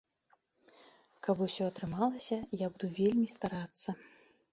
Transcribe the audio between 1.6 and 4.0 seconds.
атрымалася, я буду вельмі старацца.